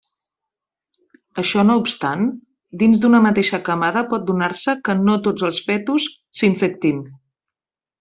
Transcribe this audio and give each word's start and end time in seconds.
Això 1.41 1.65
no 1.71 1.75
obstant, 1.81 2.25
dins 2.85 3.05
d'una 3.05 3.21
mateixa 3.27 3.61
camada 3.71 4.05
pot 4.15 4.27
donar-se 4.33 4.79
que 4.89 4.99
no 5.07 5.23
tots 5.31 5.49
els 5.53 5.65
fetus 5.71 6.13
s'infectin. 6.43 7.09